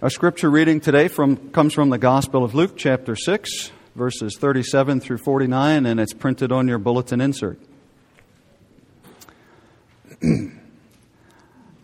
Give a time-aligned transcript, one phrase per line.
[0.00, 5.00] Our scripture reading today from, comes from the Gospel of Luke, chapter 6, verses 37
[5.00, 7.58] through 49, and it's printed on your bulletin insert.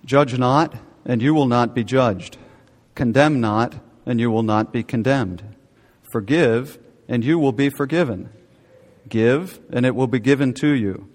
[0.04, 2.38] Judge not, and you will not be judged.
[2.94, 3.74] Condemn not,
[4.06, 5.42] and you will not be condemned.
[6.12, 6.78] Forgive,
[7.08, 8.30] and you will be forgiven.
[9.08, 11.08] Give, and it will be given to you.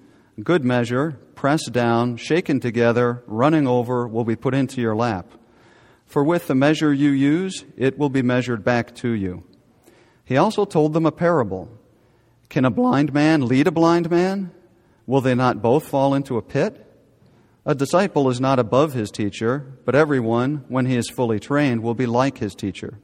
[0.44, 5.32] Good measure, pressed down, shaken together, running over, will be put into your lap.
[6.10, 9.44] For with the measure you use, it will be measured back to you.
[10.26, 11.70] He also told them a parable.
[12.50, 14.52] Can a blind man lead a blind man?
[15.06, 16.84] Will they not both fall into a pit?
[17.64, 21.94] A disciple is not above his teacher, but everyone, when he is fully trained, will
[21.94, 22.98] be like his teacher.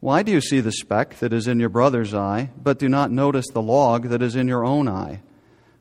[0.00, 3.12] Why do you see the speck that is in your brother's eye, but do not
[3.12, 5.22] notice the log that is in your own eye?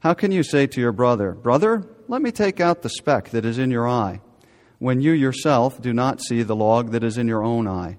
[0.02, 3.45] How can you say to your brother, Brother, let me take out the speck that
[3.45, 4.22] is in your eye?
[4.85, 7.98] When you yourself do not see the log that is in your own eye.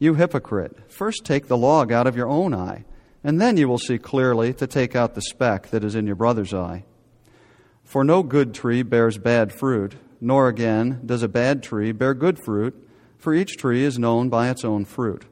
[0.00, 2.84] You hypocrite, first take the log out of your own eye,
[3.22, 6.16] and then you will see clearly to take out the speck that is in your
[6.16, 6.86] brother's eye.
[7.84, 12.40] For no good tree bears bad fruit, nor again does a bad tree bear good
[12.44, 12.74] fruit,
[13.16, 15.26] for each tree is known by its own fruit.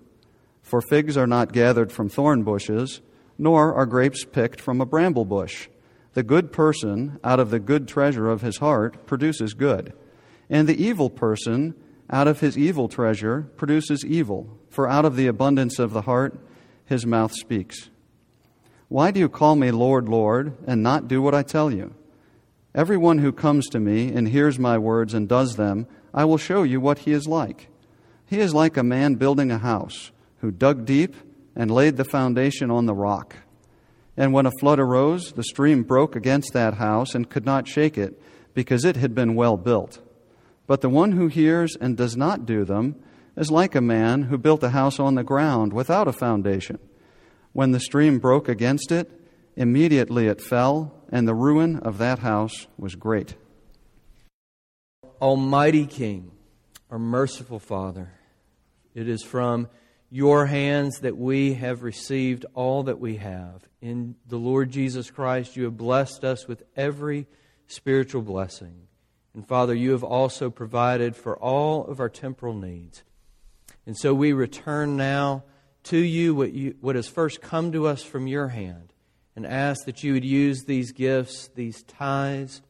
[0.62, 3.00] For figs are not gathered from thorn bushes,
[3.36, 5.67] nor are grapes picked from a bramble bush.
[6.12, 9.95] The good person, out of the good treasure of his heart, produces good
[10.53, 11.75] and the evil person,
[12.11, 16.39] out of his evil treasure, produces evil, for out of the abundance of the heart
[16.84, 17.89] his mouth speaks.
[18.89, 21.95] Why do you call me Lord, Lord, and not do what I tell you?
[22.75, 26.64] Everyone who comes to me and hears my words and does them, I will show
[26.64, 27.69] you what he is like.
[28.27, 31.17] He is like a man building a house, who dug deep
[31.56, 33.36] and laid the foundation on the rock.
[34.19, 37.97] And when a flood arose, the stream broke against that house and could not shake
[37.97, 38.20] it,
[38.53, 39.98] because it had been well built.
[40.66, 42.96] But the one who hears and does not do them
[43.36, 46.78] is like a man who built a house on the ground without a foundation.
[47.52, 49.10] When the stream broke against it,
[49.56, 53.34] immediately it fell, and the ruin of that house was great.
[55.20, 56.33] Almighty King,
[56.90, 58.12] our merciful Father,
[58.95, 59.68] it is from
[60.11, 63.62] your hands that we have received all that we have.
[63.80, 67.27] In the Lord Jesus Christ, you have blessed us with every
[67.67, 68.89] spiritual blessing.
[69.35, 73.03] And Father, you have also provided for all of our temporal needs.
[73.87, 75.45] And so we return now
[75.85, 78.93] to you what, you what has first come to us from your hand
[79.35, 82.63] and ask that you would use these gifts, these tithes,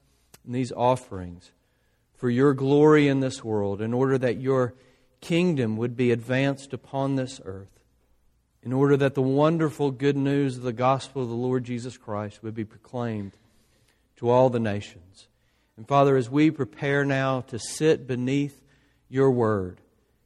[0.45, 1.51] and these offerings
[2.15, 4.75] for your glory in this world, in order that your
[5.21, 7.81] kingdom would be advanced upon this earth,
[8.63, 12.43] in order that the wonderful good news of the gospel of the Lord Jesus Christ
[12.43, 13.33] would be proclaimed
[14.17, 15.27] to all the nations.
[15.83, 18.63] And Father, as we prepare now to sit beneath
[19.09, 19.81] your word,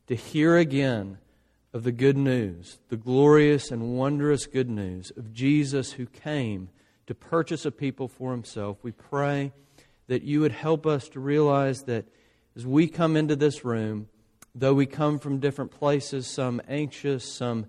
[0.06, 1.16] to hear again
[1.72, 6.68] of the good news, the glorious and wondrous good news of Jesus who came
[7.06, 9.50] to purchase a people for himself, we pray
[10.08, 12.04] that you would help us to realize that
[12.54, 14.08] as we come into this room,
[14.54, 17.64] though we come from different places, some anxious, some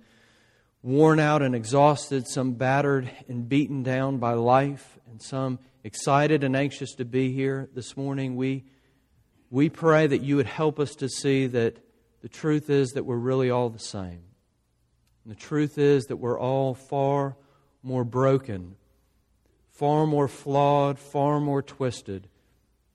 [0.83, 6.53] worn out and exhausted, some battered and beaten down by life, and some excited and
[6.53, 8.35] anxious to be here this morning.
[8.35, 8.65] We,
[9.49, 11.77] we pray that you would help us to see that
[12.21, 14.19] the truth is that we're really all the same.
[15.23, 17.37] And the truth is that we're all far
[17.83, 18.75] more broken,
[19.71, 22.27] far more flawed, far more twisted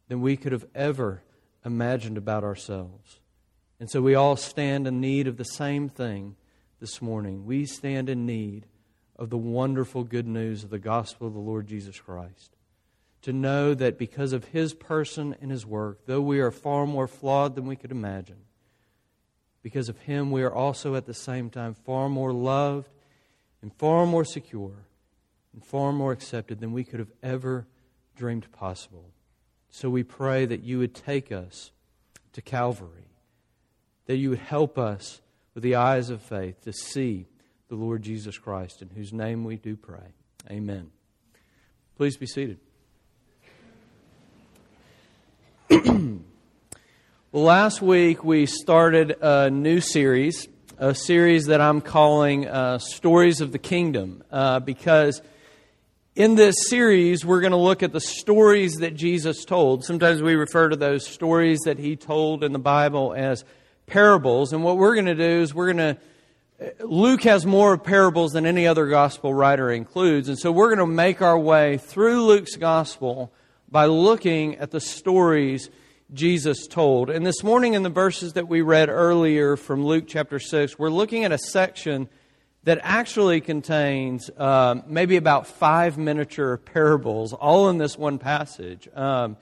[0.09, 1.23] than we could have ever
[1.65, 3.21] imagined about ourselves.
[3.81, 6.37] And so we all stand in need of the same thing
[6.79, 7.47] this morning.
[7.47, 8.67] We stand in need
[9.17, 12.55] of the wonderful good news of the gospel of the Lord Jesus Christ
[13.23, 17.07] to know that because of his person and his work, though we are far more
[17.07, 18.39] flawed than we could imagine,
[19.63, 22.89] because of him we are also at the same time far more loved
[23.61, 24.87] and far more secure
[25.53, 27.67] and far more accepted than we could have ever
[28.17, 29.11] dreamed possible.
[29.71, 31.71] So we pray that you would take us
[32.33, 33.09] to Calvary,
[34.07, 35.21] that you would help us
[35.55, 37.27] with the eyes of faith to see
[37.69, 40.13] the Lord Jesus Christ, in whose name we do pray.
[40.51, 40.91] Amen.
[41.97, 42.59] Please be seated.
[45.62, 45.62] well,
[47.33, 53.53] last week we started a new series, a series that I'm calling uh, Stories of
[53.53, 55.23] the Kingdom, uh, because
[56.15, 59.85] in this series we're going to look at the stories that Jesus told.
[59.85, 63.45] Sometimes we refer to those stories that he told in the Bible as
[63.87, 65.99] parables, and what we're going to do is we're going to
[66.81, 70.95] Luke has more parables than any other gospel writer includes, and so we're going to
[70.95, 73.33] make our way through Luke's gospel
[73.73, 75.71] by looking at the stories
[76.13, 77.09] Jesus told.
[77.09, 80.91] And this morning, in the verses that we read earlier from Luke chapter 6, we're
[80.91, 82.11] looking at a section
[82.65, 88.89] that actually contains um, maybe about five miniature parables, all in this one passage.
[88.95, 89.39] Um,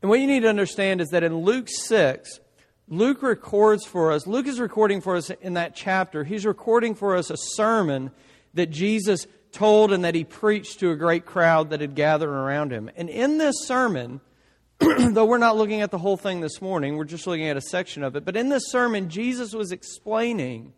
[0.00, 2.40] and what you need to understand is that in Luke 6,
[2.88, 7.14] Luke records for us, Luke is recording for us in that chapter, he's recording for
[7.14, 8.12] us a sermon
[8.54, 12.72] that Jesus told and that he preached to a great crowd that had gathered around
[12.72, 12.90] him.
[12.96, 14.20] And in this sermon,
[14.78, 17.60] though we're not looking at the whole thing this morning, we're just looking at a
[17.60, 20.72] section of it, but in this sermon, Jesus was explaining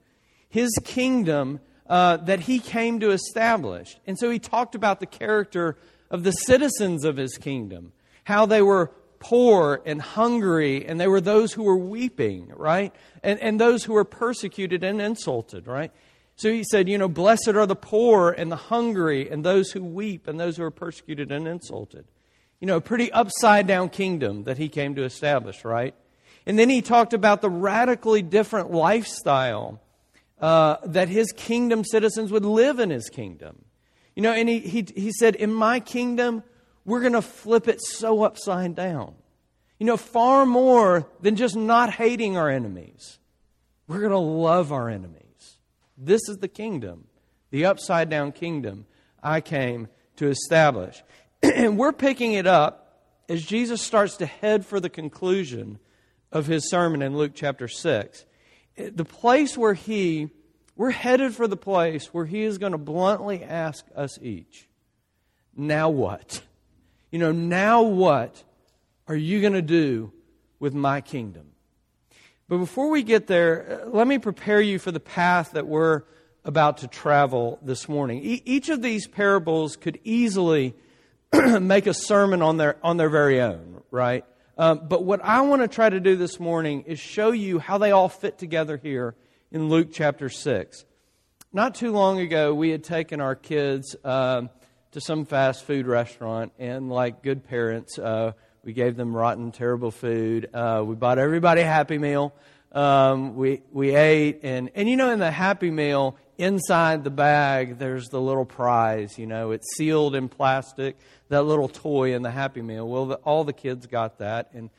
[0.48, 3.96] his kingdom uh, that he came to establish.
[4.06, 5.76] And so he talked about the character
[6.10, 7.92] of the citizens of his kingdom,
[8.24, 12.94] how they were poor and hungry, and they were those who were weeping, right?
[13.22, 15.92] And, and those who were persecuted and insulted, right?
[16.36, 19.84] So he said, you know, blessed are the poor and the hungry, and those who
[19.84, 22.06] weep, and those who are persecuted and insulted.
[22.60, 25.94] You know, a pretty upside down kingdom that he came to establish, right?
[26.46, 29.80] And then he talked about the radically different lifestyle
[30.40, 33.64] uh, that his kingdom citizens would live in his kingdom.
[34.14, 36.42] You know, and he, he, he said, In my kingdom,
[36.84, 39.14] we're going to flip it so upside down.
[39.78, 43.18] You know, far more than just not hating our enemies,
[43.88, 45.23] we're going to love our enemies.
[45.96, 47.04] This is the kingdom,
[47.50, 48.86] the upside down kingdom
[49.22, 51.02] I came to establish.
[51.42, 55.78] and we're picking it up as Jesus starts to head for the conclusion
[56.32, 58.24] of his sermon in Luke chapter 6
[58.76, 60.30] the place where he,
[60.76, 64.68] we're headed for the place where he is going to bluntly ask us each,
[65.56, 66.42] now what?
[67.10, 68.42] You know, now what
[69.06, 70.12] are you going to do
[70.58, 71.52] with my kingdom?
[72.48, 76.02] But before we get there, uh, let me prepare you for the path that we're
[76.44, 78.22] about to travel this morning.
[78.22, 80.74] E- each of these parables could easily
[81.60, 84.24] make a sermon on their, on their very own, right?
[84.58, 87.78] Um, but what I want to try to do this morning is show you how
[87.78, 89.14] they all fit together here
[89.50, 90.84] in Luke chapter 6.
[91.52, 94.50] Not too long ago, we had taken our kids um,
[94.92, 98.32] to some fast food restaurant, and like good parents, uh,
[98.64, 100.48] we gave them rotten, terrible food.
[100.54, 102.32] Uh, we bought everybody a Happy Meal.
[102.72, 107.78] Um, we, we ate, and, and you know, in the Happy Meal, inside the bag,
[107.78, 109.18] there's the little prize.
[109.18, 110.96] You know, it's sealed in plastic,
[111.28, 112.88] that little toy in the Happy Meal.
[112.88, 114.50] Well, the, all the kids got that.
[114.54, 114.70] And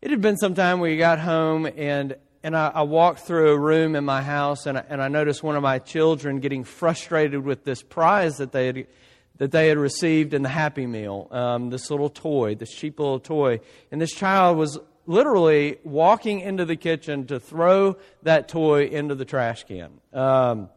[0.00, 3.58] it had been some time we got home, and, and I, I walked through a
[3.58, 7.44] room in my house, and I, and I noticed one of my children getting frustrated
[7.44, 8.86] with this prize that they had.
[9.38, 13.20] That they had received in the Happy Meal, um, this little toy, this cheap little
[13.20, 13.60] toy.
[13.92, 19.24] And this child was literally walking into the kitchen to throw that toy into the
[19.24, 19.90] trash can.
[20.12, 20.70] Um,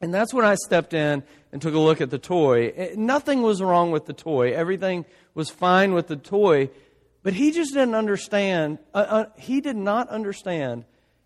[0.00, 1.22] and that's when I stepped in
[1.52, 2.72] and took a look at the toy.
[2.76, 5.04] Eh, nothing was wrong with the toy, everything
[5.34, 6.70] was fine with the toy.
[7.22, 10.84] But he just didn't understand, uh, uh, he did not understand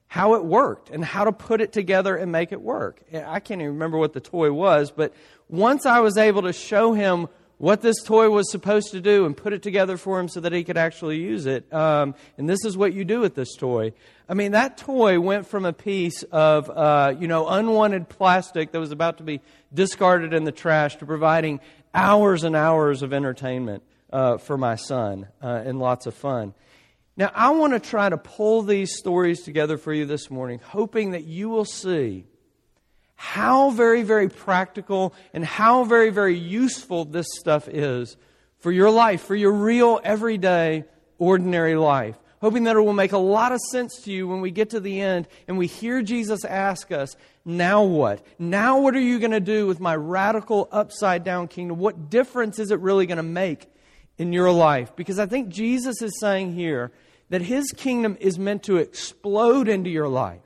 [0.09, 3.01] how it worked and how to put it together and make it work.
[3.13, 5.13] I can't even remember what the toy was, but
[5.49, 7.29] once I was able to show him
[7.59, 10.53] what this toy was supposed to do and put it together for him so that
[10.53, 11.71] he could actually use it.
[11.73, 13.93] Um, and this is what you do with this toy.
[14.29, 18.79] I mean, that toy went from a piece of, uh, you know, unwanted plastic that
[18.79, 19.41] was about to be
[19.75, 21.61] discarded in the trash to providing
[21.93, 23.83] hours and hours of entertainment
[24.13, 26.55] uh, for my son uh, and lots of fun.
[27.19, 31.11] Now, I want to try to pull these stories together for you this morning, hoping
[31.11, 32.26] that you will see
[33.16, 38.16] how very, very practical and how very, very useful this stuff is
[38.61, 40.85] for your life, for your real, everyday,
[41.19, 42.16] ordinary life.
[42.40, 44.78] Hoping that it will make a lot of sense to you when we get to
[44.78, 48.25] the end and we hear Jesus ask us, Now what?
[48.38, 51.78] Now what are you going to do with my radical upside down kingdom?
[51.78, 53.66] What difference is it really going to make
[54.19, 54.95] in your life?
[54.95, 56.93] Because I think Jesus is saying here
[57.30, 60.40] that his kingdom is meant to explode into your life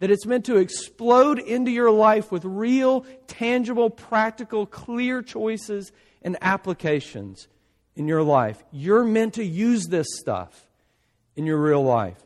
[0.00, 5.92] that it's meant to explode into your life with real, tangible, practical, clear choices
[6.22, 7.48] and applications
[7.96, 8.62] in your life.
[8.70, 10.68] You're meant to use this stuff
[11.36, 12.18] in your real life.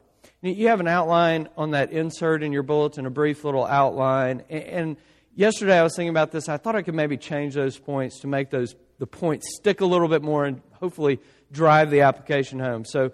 [0.43, 4.43] You have an outline on that insert in your bulletin, a brief little outline.
[4.51, 4.97] And
[5.35, 6.49] yesterday I was thinking about this.
[6.49, 9.87] I thought I could maybe change those points to make those the points stick a
[9.87, 12.85] little bit more and hopefully drive the application home.
[12.85, 13.13] So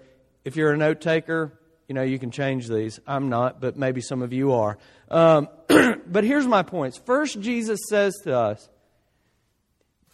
[0.49, 1.53] if you're a note taker,
[1.87, 2.99] you know, you can change these.
[3.05, 4.79] I'm not, but maybe some of you are.
[5.11, 5.47] Um,
[6.07, 6.97] but here's my points.
[6.97, 8.67] First, Jesus says to us,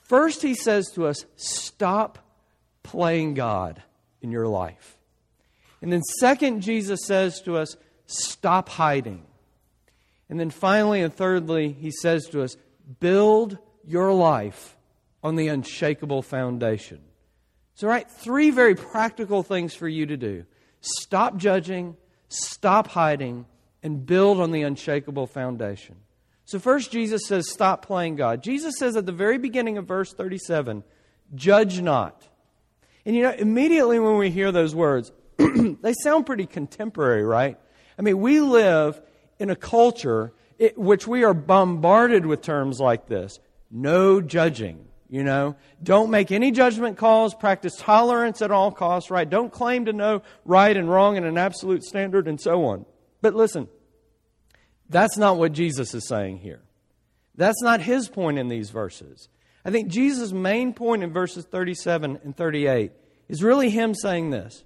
[0.03, 2.19] first, he says to us, stop
[2.83, 3.81] playing God
[4.21, 4.97] in your life.
[5.81, 7.77] And then, second, Jesus says to us,
[8.07, 9.23] stop hiding.
[10.27, 12.57] And then finally and thirdly, he says to us,
[12.99, 14.75] build your life
[15.23, 16.99] on the unshakable foundation.
[17.75, 20.45] So, right, three very practical things for you to do
[20.81, 21.95] stop judging,
[22.29, 23.45] stop hiding,
[23.83, 25.95] and build on the unshakable foundation.
[26.45, 28.43] So, first, Jesus says, stop playing God.
[28.43, 30.83] Jesus says at the very beginning of verse 37,
[31.33, 32.27] judge not.
[33.05, 37.59] And you know, immediately when we hear those words, they sound pretty contemporary, right?
[37.99, 39.01] I mean, we live
[39.37, 40.33] in a culture
[40.75, 43.39] which we are bombarded with terms like this
[43.69, 45.55] no judging, you know.
[45.81, 49.29] Don't make any judgment calls, practice tolerance at all costs, right?
[49.29, 52.85] Don't claim to know right and wrong and an absolute standard and so on.
[53.21, 53.67] But listen,
[54.89, 56.61] that's not what Jesus is saying here.
[57.35, 59.29] That's not his point in these verses.
[59.63, 62.91] I think Jesus' main point in verses 37 and 38
[63.27, 64.63] is really him saying this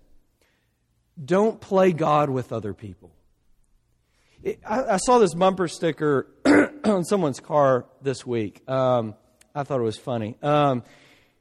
[1.24, 3.12] Don't play God with other people.
[4.43, 6.27] It, I, I, saw this bumper sticker
[6.86, 8.67] on someone's car this week.
[8.69, 9.15] Um,
[9.59, 10.37] I thought it was funny.
[10.41, 10.83] Um,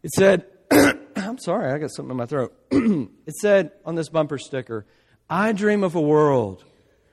[0.03, 2.53] it said, I'm sorry, I got something in my throat.
[2.73, 4.87] it said on this bumper sticker,
[5.31, 6.65] I dream of a world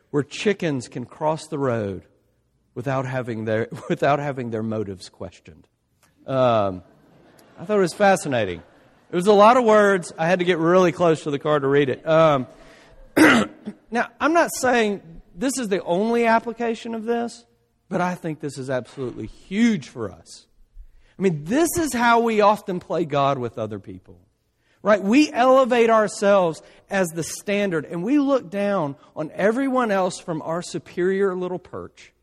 [0.09, 2.05] where chickens can cross the road
[2.73, 5.67] without having their, without having their motives questioned.
[6.25, 6.81] Um,
[7.59, 8.63] I thought it was fascinating.
[9.11, 10.11] It was a lot of words.
[10.17, 12.07] I had to get really close to the car to read it.
[12.07, 12.47] Um,
[13.91, 17.45] now, I'm not saying this is the only application of this,
[17.89, 20.47] but I think this is absolutely huge for us.
[21.17, 24.19] I mean, this is how we often play God with other people.
[24.81, 25.01] Right?
[25.01, 30.61] We elevate ourselves as the standard and we look down on everyone else from our
[30.61, 32.13] superior little perch.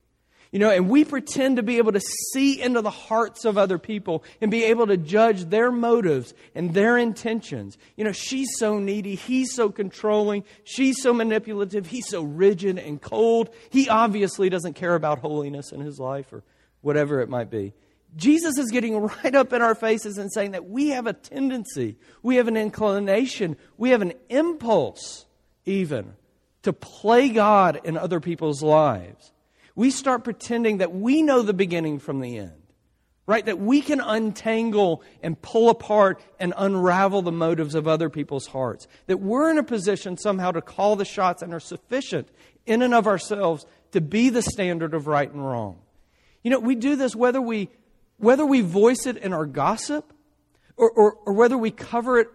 [0.52, 3.78] You know, and we pretend to be able to see into the hearts of other
[3.78, 7.78] people and be able to judge their motives and their intentions.
[7.96, 13.00] You know, she's so needy, he's so controlling, she's so manipulative, he's so rigid and
[13.00, 13.48] cold.
[13.70, 16.42] He obviously doesn't care about holiness in his life or
[16.82, 17.72] whatever it might be.
[18.16, 21.96] Jesus is getting right up in our faces and saying that we have a tendency,
[22.22, 25.26] we have an inclination, we have an impulse
[25.64, 26.14] even
[26.62, 29.32] to play God in other people's lives
[29.74, 32.62] we start pretending that we know the beginning from the end,
[33.26, 33.44] right?
[33.44, 38.86] That we can untangle and pull apart and unravel the motives of other people's hearts.
[39.06, 42.28] That we're in a position somehow to call the shots and are sufficient
[42.66, 45.78] in and of ourselves to be the standard of right and wrong.
[46.42, 47.70] You know, we do this whether we,
[48.22, 50.12] whether we voice it in our gossip
[50.76, 52.28] or, or, or whether we cover it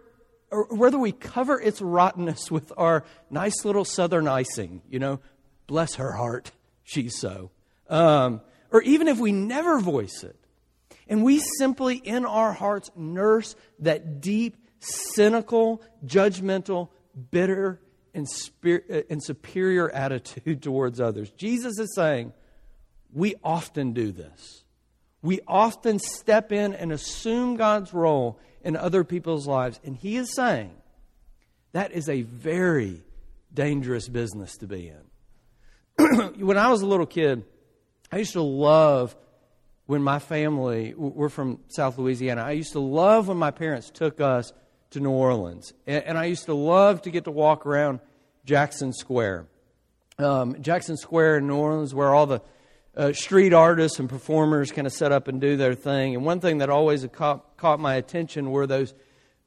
[0.51, 5.21] or whether we cover its rottenness with our nice little southern icing, you know,
[5.65, 6.51] bless her heart
[6.83, 7.51] she's so.
[7.89, 8.41] Um,
[8.71, 10.35] or even if we never voice it,
[11.07, 16.89] and we simply in our hearts nurse that deep, cynical, judgmental,
[17.31, 17.79] bitter,
[18.13, 18.27] and,
[18.65, 21.31] uh, and superior attitude towards others.
[21.31, 22.33] Jesus is saying,
[23.13, 24.65] we often do this.
[25.21, 29.79] We often step in and assume God's role in other people's lives.
[29.83, 30.71] And He is saying
[31.73, 33.01] that is a very
[33.53, 34.91] dangerous business to be
[35.97, 36.35] in.
[36.45, 37.43] when I was a little kid,
[38.11, 39.15] I used to love
[39.87, 44.19] when my family, we're from South Louisiana, I used to love when my parents took
[44.19, 44.51] us
[44.91, 45.73] to New Orleans.
[45.85, 47.99] And, I used to love to get to walk around
[48.45, 49.47] Jackson Square.
[50.19, 52.41] Um, Jackson Square in New Orleans, where all the
[52.97, 56.15] uh, street artists and performers kind of set up and do their thing.
[56.15, 58.95] And one thing that always caught, caught my attention were those,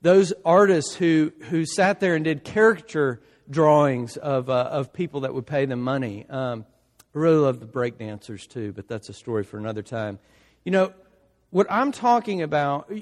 [0.00, 5.34] those artists who, who sat there and did caricature drawings of, uh, of people that
[5.34, 6.24] would pay them money.
[6.30, 6.64] Um,
[7.12, 10.20] I really love the break dancers too, but that's a story for another time.
[10.64, 10.92] You know,
[11.50, 12.92] what I'm talking about,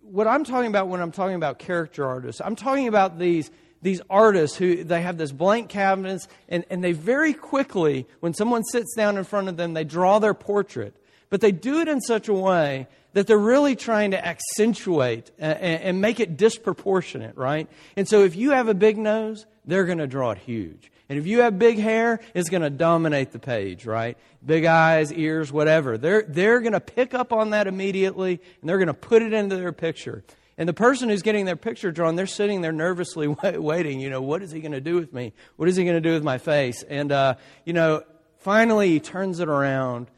[0.00, 3.50] what I'm talking about when I'm talking about character artists, I'm talking about these
[3.84, 8.64] these artists who they have this blank canvas and, and they very quickly when someone
[8.64, 10.96] sits down in front of them they draw their portrait
[11.30, 15.58] but they do it in such a way that they're really trying to accentuate and,
[15.60, 19.98] and make it disproportionate right and so if you have a big nose they're going
[19.98, 20.90] to draw it huge.
[21.08, 24.16] And if you have big hair, it's going to dominate the page, right?
[24.44, 25.98] Big eyes, ears, whatever.
[25.98, 29.32] They're, they're going to pick up on that immediately and they're going to put it
[29.32, 30.24] into their picture.
[30.56, 34.00] And the person who's getting their picture drawn, they're sitting there nervously waiting.
[34.00, 35.32] You know, what is he going to do with me?
[35.56, 36.82] What is he going to do with my face?
[36.82, 37.34] And, uh,
[37.64, 38.02] you know,
[38.38, 40.08] finally he turns it around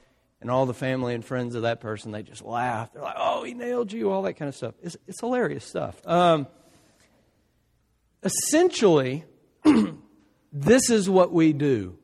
[0.41, 2.93] and all the family and friends of that person, they just laugh.
[2.93, 4.75] They're like, oh, he nailed you, all that kind of stuff.
[4.83, 6.01] It's, it's hilarious stuff.
[6.07, 6.47] Um,
[8.23, 9.25] essentially,
[10.53, 11.99] this is what we do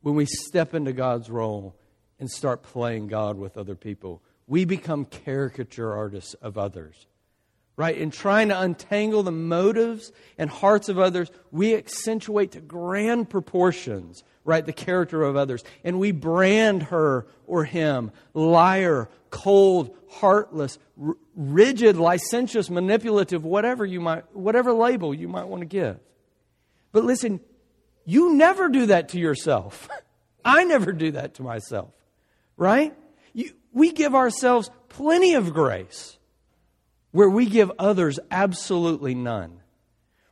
[0.00, 1.74] when we step into God's role
[2.20, 4.22] and start playing God with other people.
[4.46, 7.06] We become caricature artists of others.
[7.76, 7.96] Right?
[7.96, 14.24] In trying to untangle the motives and hearts of others, we accentuate to grand proportions,
[14.44, 15.62] right, the character of others.
[15.84, 24.00] And we brand her or him liar, cold, heartless, r- rigid, licentious, manipulative, whatever you
[24.00, 25.98] might, whatever label you might want to give.
[26.92, 27.40] But listen,
[28.06, 29.88] you never do that to yourself.
[30.44, 31.90] I never do that to myself,
[32.56, 32.94] right?
[33.34, 36.16] You, we give ourselves plenty of grace
[37.16, 39.60] where we give others absolutely none.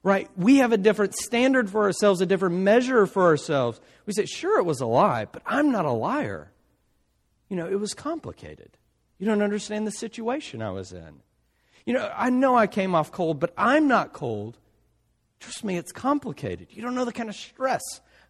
[0.03, 0.29] Right?
[0.37, 3.81] We have a different standard for ourselves, a different measure for ourselves.
[4.05, 6.53] We say, sure, it was a lie, but I'm not a liar.
[7.49, 8.77] You know, it was complicated.
[9.19, 11.21] You don't understand the situation I was in.
[11.87, 14.59] You know, I know I came off cold, but I'm not cold.
[15.41, 16.67] Trust me, it's complicated.
[16.69, 17.81] You don't know the kind of stress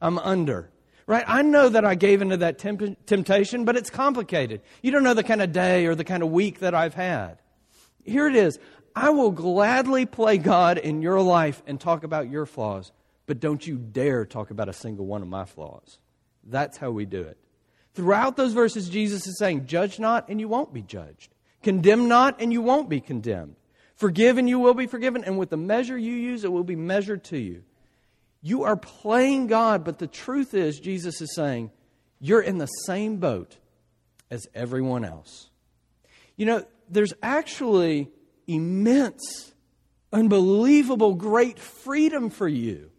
[0.01, 0.71] I'm under.
[1.09, 1.25] Right?
[1.27, 4.61] I know that I gave into that temp- temptation, but it's complicated.
[4.81, 7.39] You don't know the kind of day or the kind of week that I've had.
[8.05, 8.59] Here it is.
[8.95, 12.93] I will gladly play God in your life and talk about your flaws,
[13.27, 15.99] but don't you dare talk about a single one of my flaws.
[16.45, 17.39] That's how we do it.
[17.95, 21.35] Throughout those verses, Jesus is saying, Judge not, and you won't be judged.
[21.63, 23.57] Condemn not, and you won't be condemned.
[23.97, 25.25] Forgive, and you will be forgiven.
[25.25, 27.63] And with the measure you use, it will be measured to you.
[28.43, 31.71] You are playing God, but the truth is, Jesus is saying,
[32.21, 33.57] you're in the same boat
[34.31, 35.51] as everyone else.
[36.37, 38.11] You know, there's actually
[38.47, 39.55] immense,
[40.13, 42.91] unbelievable, great freedom for you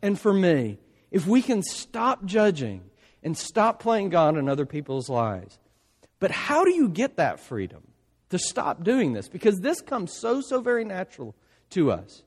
[0.00, 0.78] and for me
[1.10, 2.82] if we can stop judging
[3.22, 5.58] and stop playing God in other people's lives.
[6.18, 7.82] But how do you get that freedom
[8.30, 9.28] to stop doing this?
[9.28, 11.34] Because this comes so, so very natural
[11.70, 12.22] to us.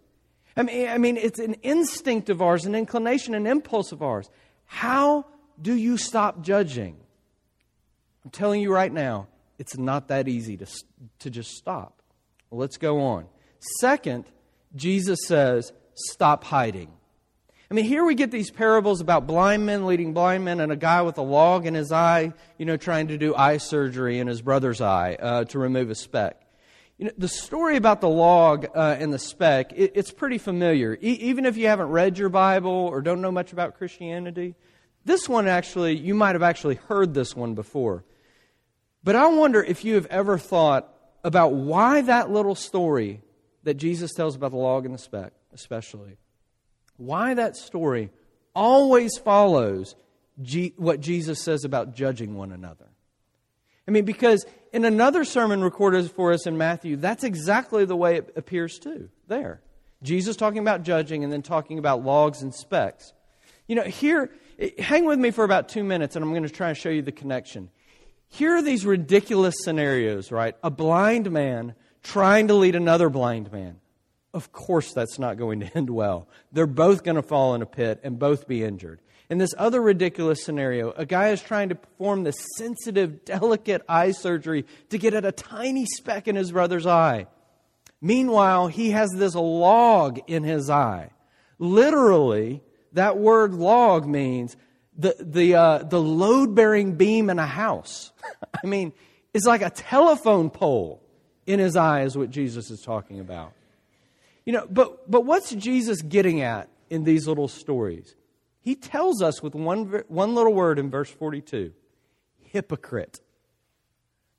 [0.57, 4.29] I mean, I mean, it's an instinct of ours, an inclination, an impulse of ours.
[4.65, 5.25] How
[5.61, 6.97] do you stop judging?
[8.23, 9.27] I'm telling you right now,
[9.57, 10.67] it's not that easy to,
[11.19, 12.01] to just stop.
[12.49, 13.25] Well, let's go on.
[13.79, 14.25] Second,
[14.75, 16.91] Jesus says, stop hiding.
[17.69, 20.75] I mean, here we get these parables about blind men leading blind men and a
[20.75, 24.27] guy with a log in his eye, you know, trying to do eye surgery in
[24.27, 26.41] his brother's eye uh, to remove a speck.
[26.97, 30.93] You know, the story about the log uh, and the speck, it, it's pretty familiar.
[31.01, 34.55] E- even if you haven't read your Bible or don't know much about Christianity,
[35.03, 38.05] this one actually, you might have actually heard this one before.
[39.05, 40.91] But I wonder if you have ever thought
[41.23, 43.21] about why that little story
[43.63, 46.17] that Jesus tells about the log and the speck, especially,
[46.97, 48.09] why that story
[48.53, 49.95] always follows
[50.41, 52.87] G- what Jesus says about judging one another.
[53.87, 58.17] I mean, because in another sermon recorded for us in Matthew, that's exactly the way
[58.17, 59.61] it appears too, there.
[60.03, 63.13] Jesus talking about judging and then talking about logs and specks.
[63.67, 64.31] You know, here,
[64.79, 67.01] hang with me for about two minutes and I'm going to try and show you
[67.01, 67.69] the connection.
[68.35, 70.57] Here are these ridiculous scenarios, right?
[70.61, 73.79] A blind man trying to lead another blind man.
[74.33, 76.27] Of course, that's not going to end well.
[76.51, 78.99] They're both going to fall in a pit and both be injured.
[79.29, 84.11] In this other ridiculous scenario, a guy is trying to perform this sensitive, delicate eye
[84.11, 87.27] surgery to get at a tiny speck in his brother's eye.
[88.01, 91.11] Meanwhile, he has this log in his eye.
[91.57, 94.57] Literally, that word log means
[94.97, 98.11] the, the, uh, the load bearing beam in a house.
[98.63, 98.93] I mean,
[99.33, 101.01] it's like a telephone pole
[101.45, 103.53] in his eye, is what Jesus is talking about.
[104.45, 108.15] You know, but, but what's Jesus getting at in these little stories?
[108.61, 111.73] He tells us with one, one little word in verse 42
[112.51, 113.19] hypocrite.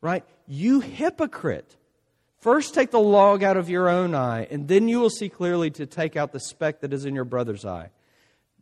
[0.00, 0.24] Right?
[0.46, 1.76] You hypocrite.
[2.38, 5.70] First take the log out of your own eye, and then you will see clearly
[5.72, 7.90] to take out the speck that is in your brother's eye.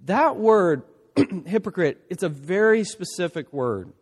[0.04, 0.82] That word
[1.46, 3.92] hypocrite, it's a very specific word.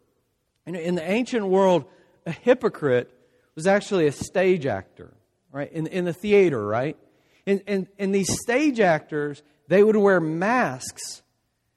[0.66, 1.84] And in the ancient world,
[2.26, 3.10] a hypocrite
[3.54, 5.12] was actually a stage actor,
[5.50, 5.70] right?
[5.72, 6.96] In, in the theater, right?
[7.46, 11.22] And, and, and these stage actors, they would wear masks.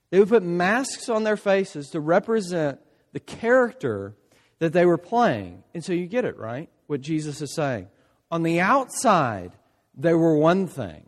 [0.09, 2.79] They would put masks on their faces to represent
[3.13, 4.15] the character
[4.59, 5.63] that they were playing.
[5.73, 6.69] And so you get it, right?
[6.87, 7.87] What Jesus is saying.
[8.31, 9.51] On the outside,
[9.95, 11.03] they were one thing,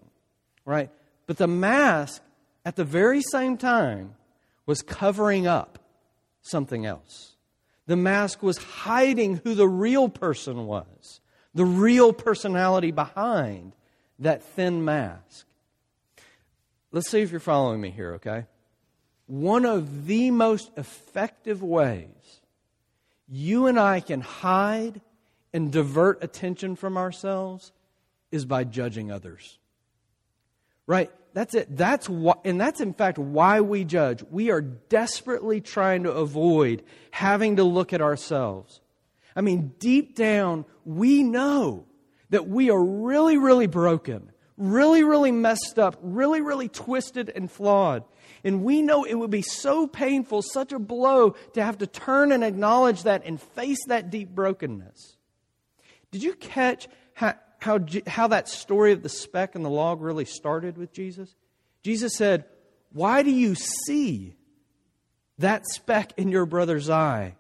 [0.66, 0.90] right?
[1.26, 2.22] But the mask,
[2.68, 4.14] at the very same time,
[4.66, 5.80] was covering up
[6.42, 7.38] something else.
[7.86, 11.22] The mask was hiding who the real person was,
[11.54, 13.72] the real personality behind
[14.20, 15.46] that thin mask.
[16.92, 18.44] Let's see if you're following me here, okay?
[19.28, 22.42] One of the most effective ways
[23.30, 25.00] you and I can hide
[25.54, 27.72] and divert attention from ourselves
[28.30, 29.58] is by judging others.
[30.86, 31.10] Right?
[31.38, 31.78] That's it.
[31.78, 34.24] That's why, and that's in fact why we judge.
[34.32, 38.82] We are desperately trying to avoid having to look at ourselves.
[39.36, 41.86] I mean, deep down, we know
[42.32, 48.04] that we are really, really broken, really, really messed up, really, really twisted and flawed.
[48.44, 52.32] And we know it would be so painful, such a blow to have to turn
[52.32, 55.18] and acknowledge that and face that deep brokenness.
[56.10, 56.88] Did you catch
[57.60, 61.36] how, how that story of the speck and the log really started with Jesus?
[61.84, 62.46] Jesus said,
[62.92, 64.36] Why do you see
[65.40, 67.36] that speck in your brother's eye,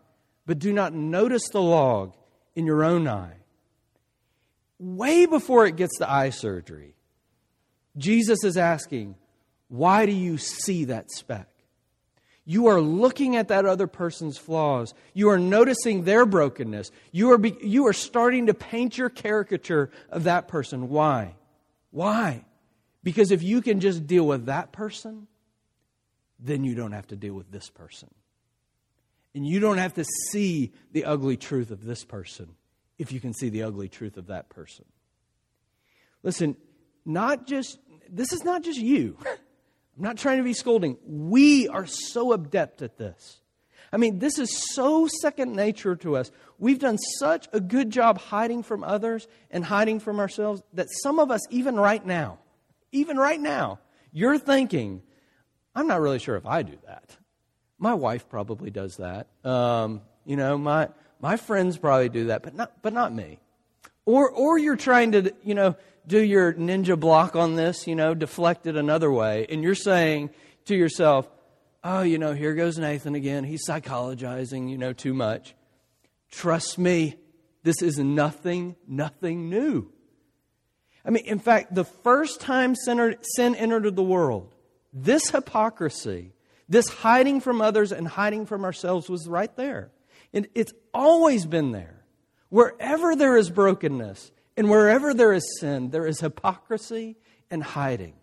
[0.45, 2.15] but do not notice the log
[2.55, 3.37] in your own eye?
[4.79, 6.95] Way before it gets to eye surgery,
[7.97, 9.15] Jesus is asking,
[9.67, 11.49] Why do you see that speck?
[12.49, 14.93] You are looking at that other person's flaws.
[15.13, 16.91] You are noticing their brokenness.
[17.11, 20.87] You are, be, you are starting to paint your caricature of that person.
[20.87, 21.35] Why?
[21.91, 22.45] Why?
[23.03, 25.27] Because if you can just deal with that person,
[26.39, 28.07] then you don't have to deal with this person.
[29.35, 32.55] And you don't have to see the ugly truth of this person
[32.97, 34.85] if you can see the ugly truth of that person.
[36.23, 36.55] Listen,
[37.03, 37.77] not just,
[38.09, 39.17] this is not just you.
[39.97, 40.97] I'm not trying to be scolding.
[41.05, 43.41] We are so adept at this.
[43.91, 46.31] I mean, this is so second nature to us.
[46.59, 51.19] We've done such a good job hiding from others and hiding from ourselves that some
[51.19, 52.39] of us, even right now,
[52.91, 53.79] even right now,
[54.11, 55.01] you're thinking,
[55.73, 57.17] I'm not really sure if I do that.
[57.79, 59.27] My wife probably does that.
[59.43, 60.89] Um, you know, my,
[61.21, 63.39] my friends probably do that, but not, but not me.
[64.05, 65.75] Or, or you're trying to, you know,
[66.07, 70.29] do your ninja block on this, you know, deflect it another way, and you're saying
[70.65, 71.29] to yourself,
[71.83, 73.43] oh, you know, here goes Nathan again.
[73.43, 75.55] He's psychologizing, you know, too much.
[76.31, 77.15] Trust me,
[77.63, 79.91] this is nothing, nothing new.
[81.05, 84.53] I mean, in fact, the first time sin entered the world,
[84.91, 86.33] this hypocrisy,
[86.67, 89.91] this hiding from others and hiding from ourselves was right there.
[90.33, 92.03] And it's always been there.
[92.49, 97.15] Wherever there is brokenness, and wherever there is sin, there is hypocrisy
[97.51, 98.15] and hiding.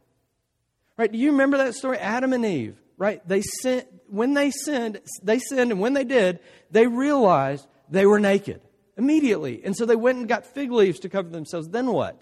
[0.96, 1.10] Right?
[1.10, 1.98] Do you remember that story?
[1.98, 3.26] Adam and Eve, right?
[3.26, 8.18] They sinned, when they sinned, they sinned, and when they did, they realized they were
[8.18, 8.60] naked
[8.96, 9.64] immediately.
[9.64, 11.68] And so they went and got fig leaves to cover themselves.
[11.68, 12.20] Then what?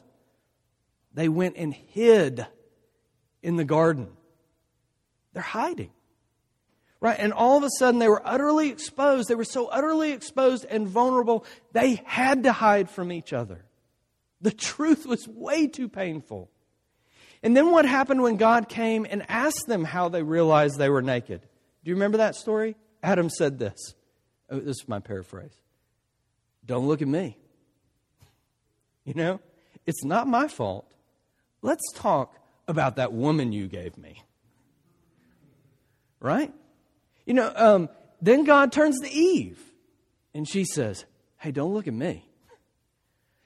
[1.15, 2.47] They went and hid
[3.43, 4.09] in the garden.
[5.33, 5.91] They're hiding.
[7.01, 7.17] Right?
[7.19, 9.29] And all of a sudden they were utterly exposed.
[9.29, 13.65] They were so utterly exposed and vulnerable, they had to hide from each other.
[14.43, 16.51] The truth was way too painful.
[17.43, 21.03] And then what happened when God came and asked them how they realized they were
[21.03, 21.41] naked?
[21.41, 22.77] Do you remember that story?
[23.03, 23.95] Adam said this.
[24.51, 25.55] Oh, this is my paraphrase.
[26.65, 27.37] Don't look at me.
[29.05, 29.41] You know,
[29.87, 30.87] it's not my fault.
[31.63, 32.37] Let's talk
[32.69, 34.23] about that woman you gave me.
[36.21, 36.53] Right?
[37.27, 37.89] You know, um,
[38.21, 39.61] then God turns to Eve
[40.35, 41.05] and she says,
[41.39, 42.25] Hey, don't look at me.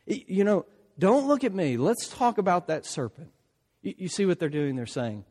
[0.04, 0.66] You know,
[0.98, 1.76] don't look at me.
[1.76, 3.30] Let's talk about that serpent.
[3.82, 4.76] You, you see what they're doing?
[4.76, 5.24] They're saying,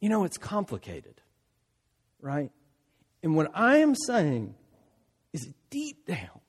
[0.00, 1.20] you know, it's complicated,
[2.20, 2.50] right?
[3.22, 4.54] And what I am saying
[5.32, 6.40] is deep down,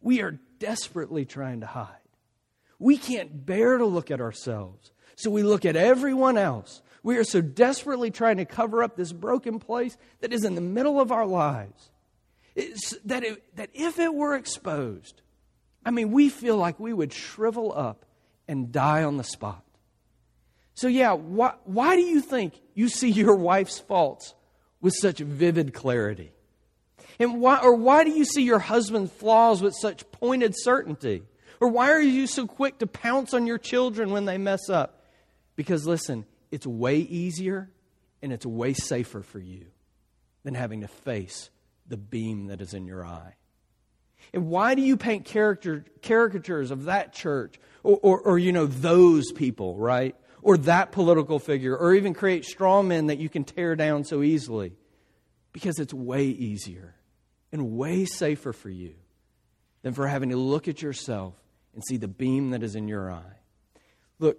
[0.00, 1.86] we are desperately trying to hide.
[2.78, 6.82] We can't bear to look at ourselves, so we look at everyone else.
[7.02, 10.60] We are so desperately trying to cover up this broken place that is in the
[10.60, 11.90] middle of our lives.
[12.54, 15.22] It's that, it, that if it were exposed,
[15.84, 18.04] I mean, we feel like we would shrivel up
[18.46, 19.64] and die on the spot.
[20.74, 24.34] So, yeah, why, why do you think you see your wife's faults
[24.80, 26.32] with such vivid clarity?
[27.18, 31.22] And why, or why do you see your husband's flaws with such pointed certainty?
[31.60, 35.04] Or why are you so quick to pounce on your children when they mess up?
[35.54, 37.68] Because listen, it's way easier
[38.22, 39.66] and it's way safer for you
[40.44, 41.50] than having to face
[41.86, 43.34] the beam that is in your eye.
[44.32, 48.66] And why do you paint character, caricatures of that church or, or, or, you know,
[48.66, 50.14] those people, right?
[50.42, 54.22] Or that political figure, or even create straw men that you can tear down so
[54.22, 54.72] easily?
[55.52, 56.94] Because it's way easier
[57.52, 58.94] and way safer for you
[59.82, 61.34] than for having to look at yourself
[61.74, 63.38] and see the beam that is in your eye.
[64.18, 64.38] Look,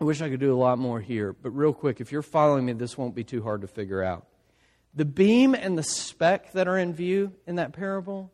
[0.00, 2.66] I wish I could do a lot more here, but real quick, if you're following
[2.66, 4.26] me, this won't be too hard to figure out.
[4.94, 8.32] The beam and the speck that are in view in that parable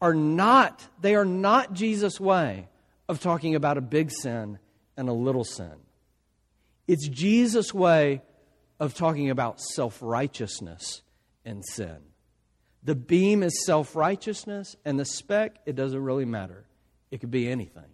[0.00, 2.68] are not, they are not Jesus' way
[3.08, 4.58] of talking about a big sin
[4.96, 5.74] and a little sin.
[6.86, 8.22] It's Jesus' way
[8.78, 11.02] of talking about self righteousness
[11.44, 11.98] and sin.
[12.82, 16.64] The beam is self righteousness, and the speck, it doesn't really matter.
[17.10, 17.84] It could be anything.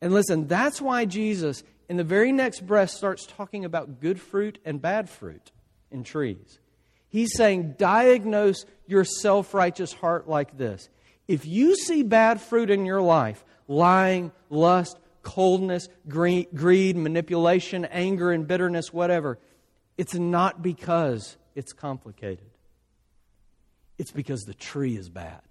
[0.00, 4.58] And listen, that's why Jesus, in the very next breath, starts talking about good fruit
[4.64, 5.50] and bad fruit
[5.90, 6.58] in trees.
[7.10, 10.88] He's saying, diagnose your self righteous heart like this.
[11.28, 18.46] If you see bad fruit in your life, lying, lust, coldness, greed, manipulation, anger, and
[18.46, 19.38] bitterness, whatever,
[19.98, 22.50] it's not because it's complicated.
[23.98, 25.42] It's because the tree is bad.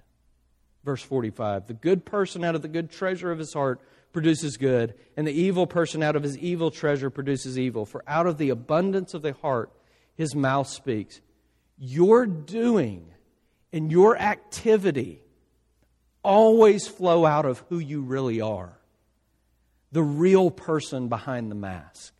[0.83, 3.79] Verse 45 The good person out of the good treasure of his heart
[4.11, 7.85] produces good, and the evil person out of his evil treasure produces evil.
[7.85, 9.71] For out of the abundance of the heart,
[10.15, 11.21] his mouth speaks.
[11.79, 13.07] Your doing
[13.73, 15.23] and your activity
[16.23, 18.79] always flow out of who you really are
[19.91, 22.13] the real person behind the mask.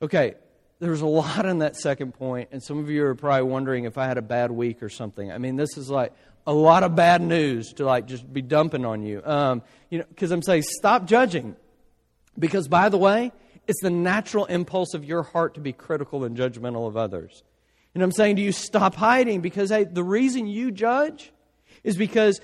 [0.00, 0.34] Okay,
[0.78, 3.98] there's a lot in that second point, and some of you are probably wondering if
[3.98, 5.32] I had a bad week or something.
[5.32, 6.12] I mean, this is like
[6.46, 9.22] a lot of bad news to like just be dumping on you.
[9.24, 11.56] Um, you know, because I'm saying stop judging,
[12.38, 13.32] because by the way,
[13.66, 17.42] it's the natural impulse of your heart to be critical and judgmental of others.
[17.94, 21.32] And I'm saying to you, stop hiding, because hey, the reason you judge
[21.84, 22.40] is because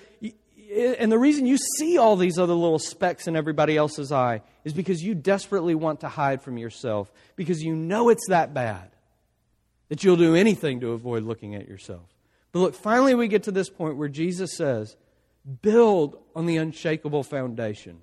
[0.73, 4.73] and the reason you see all these other little specks in everybody else's eye is
[4.73, 8.91] because you desperately want to hide from yourself because you know it's that bad
[9.89, 12.07] that you'll do anything to avoid looking at yourself.
[12.53, 14.97] But look, finally we get to this point where Jesus says,
[15.61, 17.99] build on the unshakable foundation.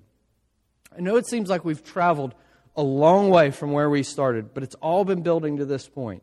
[0.94, 2.34] I know it seems like we've traveled
[2.76, 6.22] a long way from where we started, but it's all been building to this point.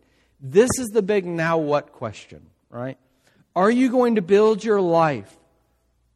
[0.52, 2.98] This is the big now what question, right?
[3.56, 5.36] Are you going to build your life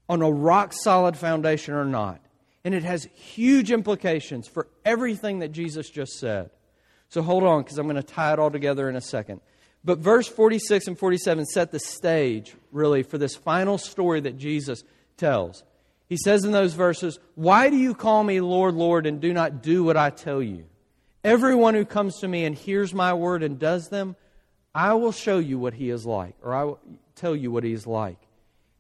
[0.10, 2.20] on a rock solid foundation or not.
[2.66, 6.50] And it has huge implications for everything that Jesus just said.
[7.08, 9.40] So hold on, because I'm going to tie it all together in a second.
[9.86, 14.84] But verse 46 and 47 set the stage, really, for this final story that Jesus
[15.16, 15.64] tells.
[16.10, 19.62] He says in those verses, Why do you call me Lord, Lord, and do not
[19.62, 20.66] do what I tell you?
[21.24, 24.16] Everyone who comes to me and hears my word and does them,
[24.74, 26.80] I will show you what he is like, or I will
[27.16, 28.20] tell you what he is like.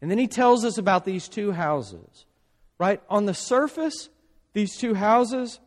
[0.01, 2.25] And then he tells us about these two houses.
[2.77, 3.01] Right?
[3.09, 4.07] On the surface,
[4.53, 5.59] these two houses,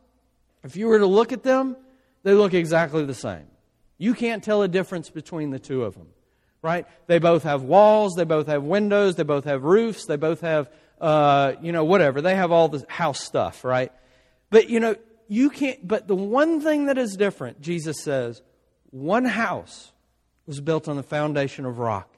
[0.64, 1.76] if you were to look at them,
[2.22, 3.46] they look exactly the same.
[3.98, 6.08] You can't tell a difference between the two of them.
[6.62, 6.86] Right?
[7.08, 10.70] They both have walls, they both have windows, they both have roofs, they both have,
[11.00, 12.22] uh, you know, whatever.
[12.22, 13.92] They have all the house stuff, right?
[14.48, 14.96] But, you know,
[15.32, 18.42] you can't, but the one thing that is different, Jesus says,
[18.90, 19.90] one house
[20.46, 22.14] was built on the foundation of rock.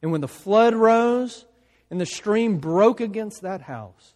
[0.00, 1.44] And when the flood rose
[1.90, 4.14] and the stream broke against that house,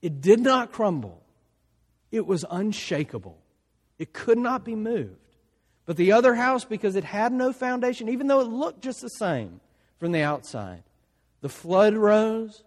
[0.00, 1.22] it did not crumble.
[2.10, 3.36] It was unshakable.
[3.98, 5.16] It could not be moved.
[5.84, 9.08] But the other house, because it had no foundation, even though it looked just the
[9.08, 9.60] same
[9.98, 10.82] from the outside,
[11.42, 12.64] the flood rose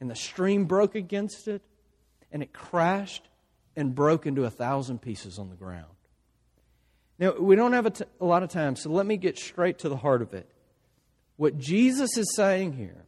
[0.00, 1.60] and the stream broke against it
[2.32, 3.24] and it crashed
[3.80, 5.86] and broke into a thousand pieces on the ground.
[7.18, 9.80] Now, we don't have a, t- a lot of time, so let me get straight
[9.80, 10.48] to the heart of it.
[11.36, 13.04] What Jesus is saying here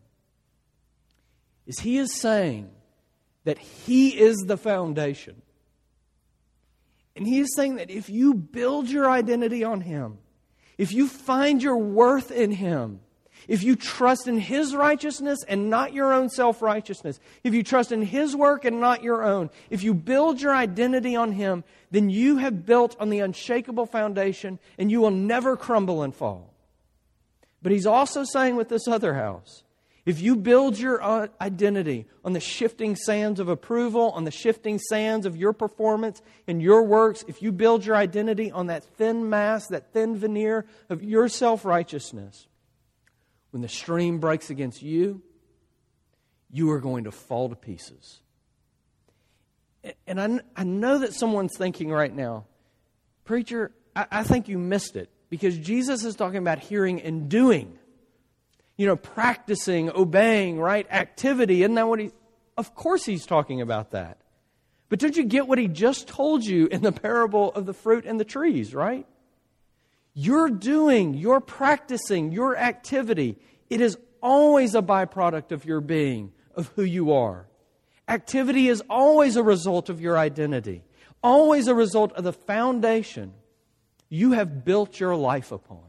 [1.66, 2.70] is he is saying
[3.44, 5.40] that he is the foundation.
[7.14, 10.18] And he is saying that if you build your identity on him,
[10.78, 13.00] if you find your worth in him,
[13.48, 17.92] if you trust in His righteousness and not your own self righteousness, if you trust
[17.92, 22.10] in His work and not your own, if you build your identity on Him, then
[22.10, 26.52] you have built on the unshakable foundation and you will never crumble and fall.
[27.62, 29.62] But he's also saying with this other house
[30.04, 34.80] if you build your uh, identity on the shifting sands of approval, on the shifting
[34.80, 39.30] sands of your performance and your works, if you build your identity on that thin
[39.30, 42.48] mass, that thin veneer of your self righteousness,
[43.52, 45.22] when the stream breaks against you,
[46.50, 48.20] you are going to fall to pieces.
[50.06, 52.46] And I, I know that someone's thinking right now,
[53.24, 57.78] Preacher, I, I think you missed it because Jesus is talking about hearing and doing.
[58.76, 60.86] You know, practicing, obeying, right?
[60.90, 61.62] Activity.
[61.62, 62.10] Isn't that what he.
[62.56, 64.18] Of course, he's talking about that.
[64.88, 68.04] But did you get what he just told you in the parable of the fruit
[68.06, 69.06] and the trees, right?
[70.14, 73.38] You're doing, you're practicing, your activity.
[73.70, 77.46] It is always a byproduct of your being, of who you are.
[78.08, 80.84] Activity is always a result of your identity,
[81.22, 83.32] always a result of the foundation
[84.08, 85.80] you have built your life upon.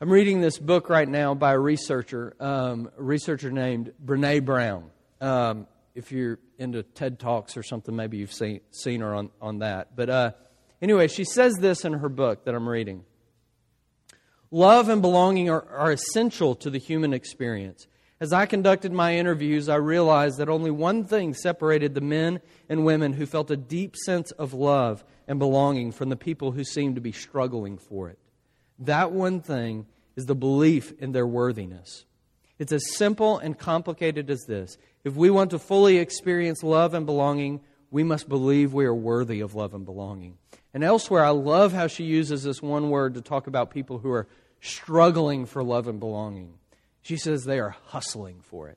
[0.00, 4.90] I'm reading this book right now by a researcher, um, a researcher named Brene Brown.
[5.20, 9.60] Um, if you're into TED Talks or something, maybe you've seen, seen her on, on
[9.60, 9.96] that.
[9.96, 10.32] But uh,
[10.80, 13.04] anyway, she says this in her book that I'm reading
[14.50, 17.86] Love and belonging are, are essential to the human experience.
[18.18, 22.84] As I conducted my interviews, I realized that only one thing separated the men and
[22.84, 26.94] women who felt a deep sense of love and belonging from the people who seemed
[26.94, 28.18] to be struggling for it.
[28.78, 32.06] That one thing is the belief in their worthiness.
[32.58, 34.78] It's as simple and complicated as this.
[35.04, 37.60] If we want to fully experience love and belonging,
[37.90, 40.38] we must believe we are worthy of love and belonging.
[40.76, 44.10] And elsewhere, I love how she uses this one word to talk about people who
[44.10, 44.28] are
[44.60, 46.52] struggling for love and belonging.
[47.00, 48.76] She says they are hustling for it,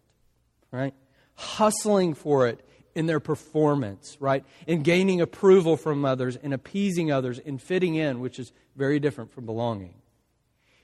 [0.71, 0.93] right?
[1.35, 4.45] Hustling for it in their performance, right?
[4.65, 9.33] In gaining approval from others, in appeasing others, in fitting in, which is very different
[9.33, 9.95] from belonging.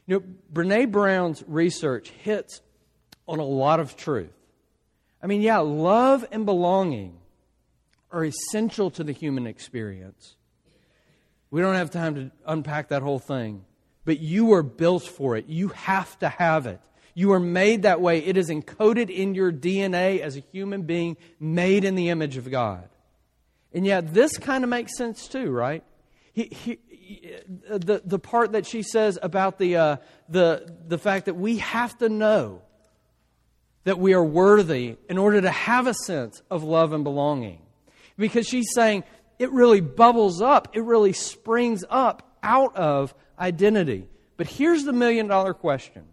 [0.08, 2.60] You know, Brene Brown's research hits
[3.26, 4.36] on a lot of truth.
[5.24, 7.20] I mean, yeah, love and belonging
[8.12, 10.36] are essential to the human experience.
[11.56, 13.64] We don't have time to unpack that whole thing,
[14.04, 15.46] but you are built for it.
[15.48, 16.82] You have to have it.
[17.14, 18.20] You are made that way.
[18.20, 22.52] It is encoded in your DNA as a human being made in the image of
[22.52, 22.90] God.
[23.74, 25.82] And yet, this kind of makes sense too, right?
[26.34, 26.80] He, he,
[27.70, 31.98] the, the part that she says about the, uh, the, the fact that we have
[32.00, 32.64] to know
[33.86, 37.62] that we are worthy in order to have a sense of love and belonging.
[38.18, 39.06] Because she's saying
[39.40, 44.08] it really bubbles up, it really springs up out of identity.
[44.38, 46.06] But here's the million dollar question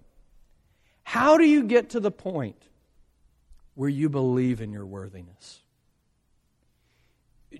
[1.02, 2.56] How do you get to the point
[3.74, 5.60] where you believe in your worthiness?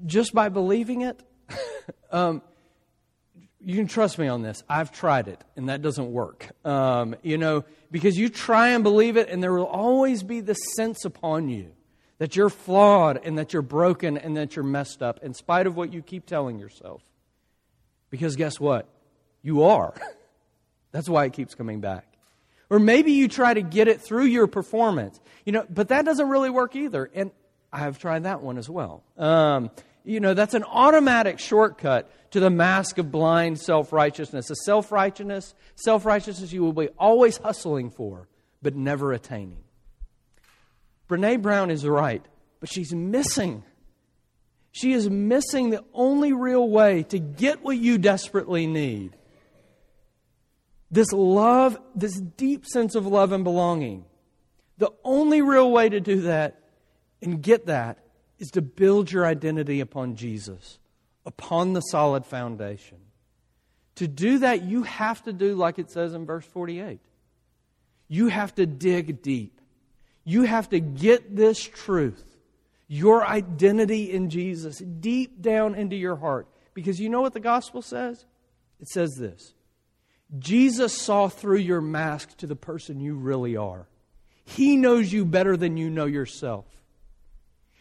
[0.07, 1.23] Just by believing it?
[2.11, 2.43] um,
[3.61, 4.65] you can trust me on this.
[4.69, 6.49] I've tried it, and that doesn't work.
[6.65, 10.55] Um, you know, because you try and believe it, and there will always be the
[10.55, 11.73] sense upon you
[12.23, 15.75] that you're flawed and that you're broken and that you're messed up, in spite of
[15.75, 17.03] what you keep telling yourself.
[18.11, 18.87] Because guess what?
[19.43, 19.93] You are.
[20.93, 22.07] That's why it keeps coming back.
[22.71, 26.29] Or maybe you try to get it through your performance, you know, but that doesn't
[26.29, 27.11] really work either.
[27.13, 27.33] And
[27.73, 29.03] I have tried that one as well.
[29.19, 29.73] Um,
[30.05, 34.49] you know, that's an automatic shortcut to the mask of blind self righteousness.
[34.49, 38.29] A self righteousness, self righteousness you will be always hustling for,
[38.63, 39.65] but never attaining.
[41.13, 42.25] Brene Brown is right,
[42.59, 43.63] but she's missing.
[44.71, 49.15] She is missing the only real way to get what you desperately need.
[50.91, 54.07] This love, this deep sense of love and belonging.
[54.79, 56.61] The only real way to do that
[57.21, 57.99] and get that
[58.39, 60.79] is to build your identity upon Jesus,
[61.27, 62.99] upon the solid foundation.
[63.97, 67.01] To do that, you have to do like it says in verse 48.
[68.09, 69.61] You have to dig deep.
[70.25, 72.25] You have to get this truth,
[72.87, 76.47] your identity in Jesus, deep down into your heart.
[76.75, 78.25] Because you know what the gospel says?
[78.81, 79.55] It says this
[80.39, 83.87] Jesus saw through your mask to the person you really are.
[84.45, 86.67] He knows you better than you know yourself.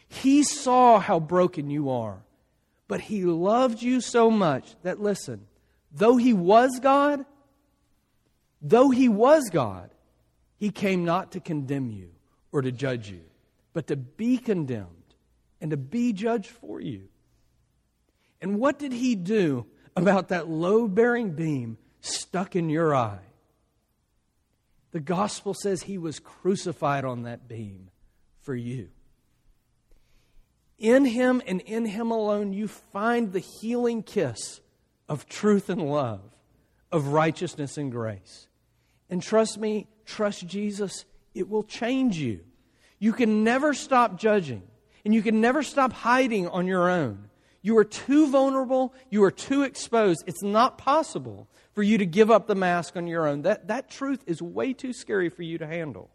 [0.08, 2.22] He saw how broken you are,
[2.88, 5.48] but He loved you so much that, listen,
[5.92, 7.26] though He was God,
[8.62, 9.90] though He was God,
[10.58, 12.10] He came not to condemn you
[12.52, 13.22] or to judge you,
[13.74, 14.88] but to be condemned
[15.60, 17.08] and to be judged for you.
[18.42, 23.20] And what did He do about that load bearing beam stuck in your eye?
[24.92, 27.90] The gospel says He was crucified on that beam
[28.42, 28.90] for you.
[30.78, 34.60] In Him and in Him alone, you find the healing kiss
[35.08, 36.22] of truth and love,
[36.92, 38.48] of righteousness and grace.
[39.10, 42.42] And trust me, trust Jesus, it will change you.
[43.00, 44.64] You can never stop judging,
[45.04, 47.30] and you can never stop hiding on your own.
[47.62, 50.24] You are too vulnerable, you are too exposed.
[50.28, 53.44] It's not possible for you to give up the mask on your own.
[53.44, 56.10] That, that truth is way too scary for you to handle.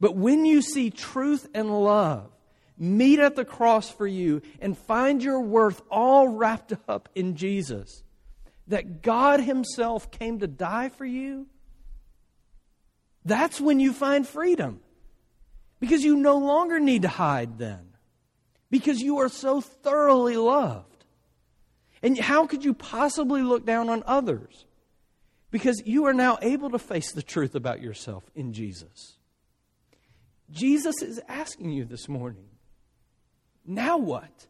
[0.00, 2.30] But when you see truth and love,
[2.78, 8.02] meet at the cross for you and find your worth all wrapped up in Jesus.
[8.68, 11.46] That God Himself came to die for you,
[13.24, 14.80] that's when you find freedom.
[15.78, 17.94] Because you no longer need to hide then.
[18.70, 21.04] Because you are so thoroughly loved.
[22.02, 24.66] And how could you possibly look down on others?
[25.50, 29.16] Because you are now able to face the truth about yourself in Jesus.
[30.50, 32.50] Jesus is asking you this morning
[33.66, 34.46] now what?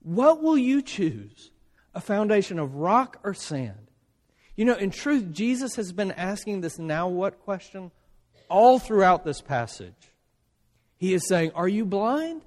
[0.00, 1.50] What will you choose?
[1.94, 3.87] A foundation of rock or sand?
[4.58, 7.92] You know, in truth, Jesus has been asking this now what question
[8.48, 9.94] all throughout this passage.
[10.96, 12.42] He is saying, Are you blind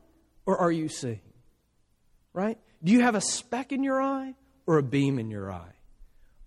[0.45, 1.21] or are you seeing?
[2.33, 2.57] Right?
[2.83, 4.35] Do you have a speck in your eye
[4.67, 5.71] or a beam in your eye?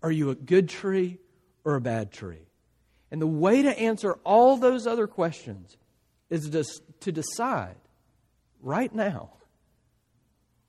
[0.02, 1.16] Are you a good tree
[1.64, 2.46] or a bad tree?
[3.10, 5.78] And the way to answer all those other questions
[6.28, 6.50] is
[7.00, 7.76] to decide
[8.60, 9.30] right now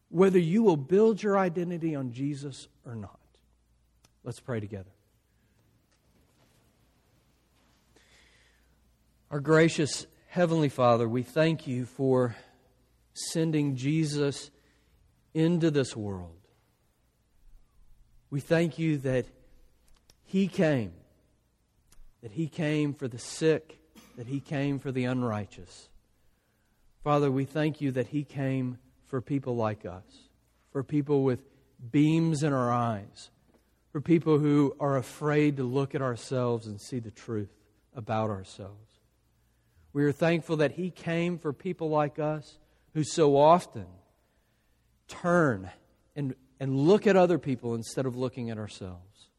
[0.07, 3.19] whether you will build your identity on Jesus or not.
[4.25, 4.89] Let's pray together.
[9.29, 12.35] Our gracious Heavenly Father, we thank you for
[13.13, 14.49] sending Jesus
[15.35, 16.39] into this world.
[18.31, 19.27] We thank you that
[20.23, 20.93] He came,
[22.23, 23.77] that He came for the sick,
[24.17, 25.87] that He came for the unrighteous.
[27.03, 30.03] Father, we thank you that He came for people like us,
[30.71, 31.43] for people with
[31.91, 33.29] beams in our eyes,
[33.95, 37.47] for people who are afraid to look at ourselves and see the truth
[37.95, 38.99] about ourselves.
[39.93, 42.57] We are thankful that He came for people like us
[42.93, 43.85] who so often
[45.07, 45.71] turn
[46.13, 49.29] and, and look at other people instead of looking at ourselves.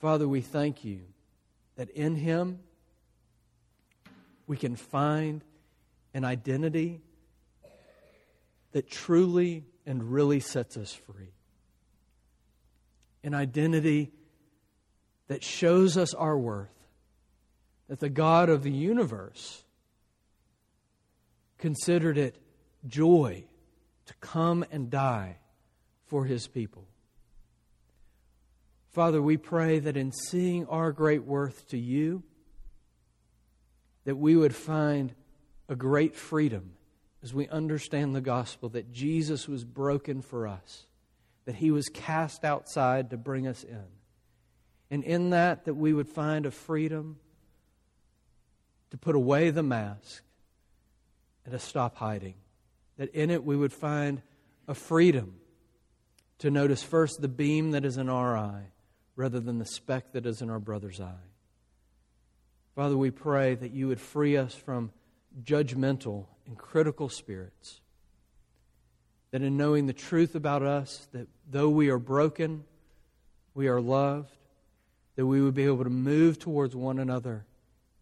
[0.00, 1.02] Father, we thank you
[1.76, 2.58] that in Him
[4.48, 5.44] we can find
[6.14, 7.00] an identity
[8.72, 11.30] that truly and really sets us free.
[13.22, 14.12] An identity
[15.28, 16.68] that shows us our worth,
[17.88, 19.64] that the God of the universe
[21.58, 22.36] considered it
[22.86, 23.44] joy
[24.06, 25.36] to come and die
[26.06, 26.86] for his people.
[28.90, 32.24] Father, we pray that in seeing our great worth to you,
[34.04, 35.14] that we would find
[35.68, 36.72] a great freedom
[37.22, 40.86] as we understand the gospel that Jesus was broken for us,
[41.44, 43.84] that he was cast outside to bring us in.
[44.90, 47.18] And in that, that we would find a freedom
[48.90, 50.22] to put away the mask
[51.44, 52.34] and to stop hiding.
[52.96, 54.22] That in it we would find
[54.68, 55.36] a freedom
[56.38, 58.72] to notice first the beam that is in our eye
[59.16, 61.28] rather than the speck that is in our brother's eye.
[62.74, 64.92] Father, we pray that you would free us from
[65.42, 67.79] judgmental and critical spirits.
[69.32, 72.64] That in knowing the truth about us, that though we are broken,
[73.54, 74.34] we are loved,
[75.16, 77.44] that we would be able to move towards one another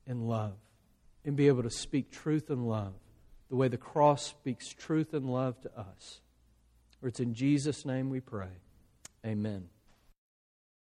[0.06, 0.54] in love
[1.24, 2.94] and be able to speak truth and love
[3.48, 6.20] the way the cross speaks truth and love to us.
[7.00, 8.48] For it's in Jesus' name we pray.
[9.24, 9.68] Amen.